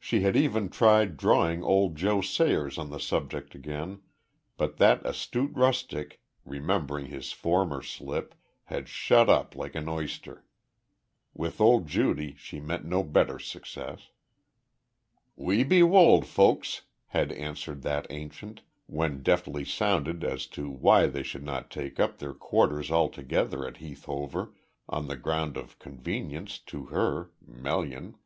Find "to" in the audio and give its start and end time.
20.48-20.68, 26.58-26.86